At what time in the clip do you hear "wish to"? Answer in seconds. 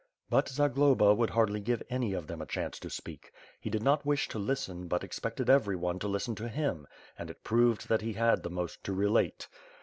4.03-4.39